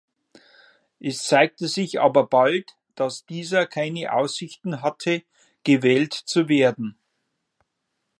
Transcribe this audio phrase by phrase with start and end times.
[0.99, 5.21] Es zeigte sich aber bald, dass dieser keine Aussichten hatte,
[5.63, 6.97] gewählt zu werden.